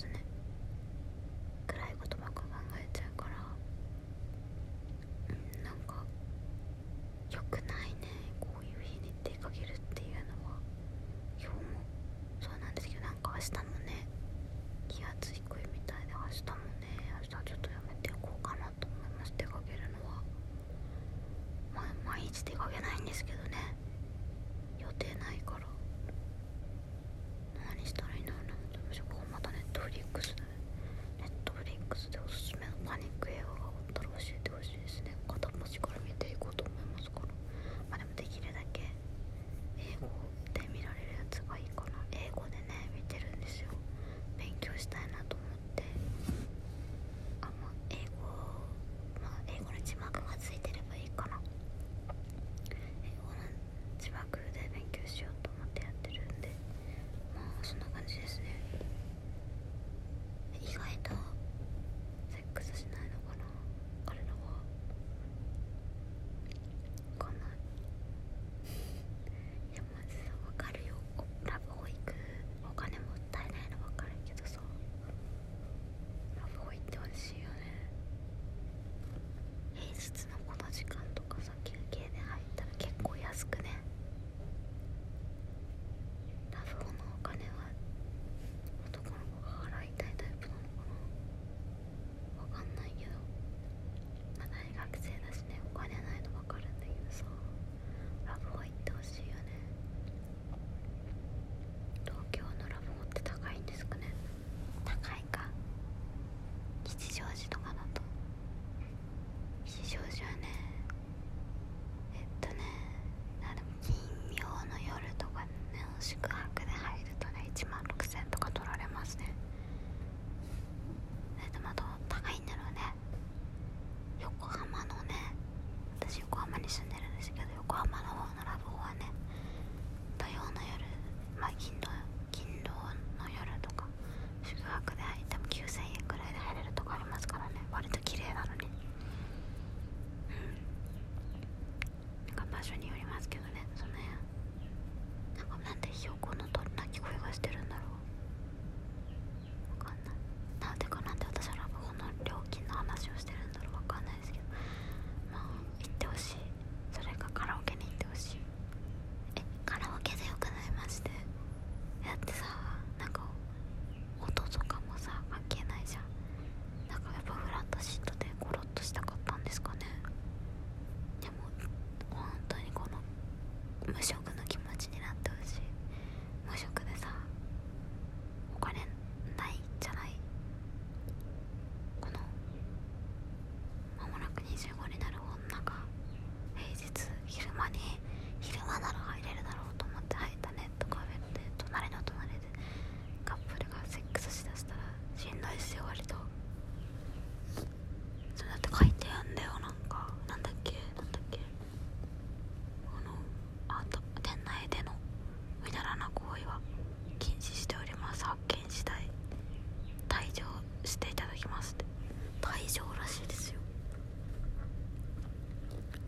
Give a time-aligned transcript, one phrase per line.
[0.00, 0.31] にな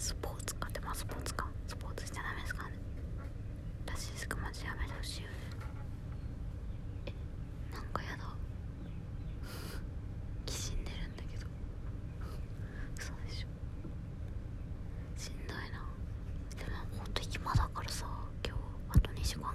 [0.00, 2.72] スポーツかでもスポーツかスポーツしちゃダメですかね。
[3.86, 5.34] 私ですかマジやめてほしいよね。
[7.04, 7.12] え
[7.74, 8.24] なんかやだ。
[10.46, 11.46] きしんでるんだけど。
[12.98, 13.46] 嘘でしょ。
[15.20, 15.84] しんどいな。
[16.56, 18.06] でもほんと暇だからさ
[18.42, 18.60] 今日。
[18.96, 19.54] あと2時間